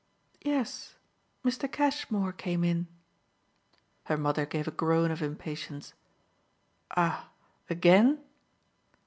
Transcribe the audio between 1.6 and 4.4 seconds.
Cashmore came in." Her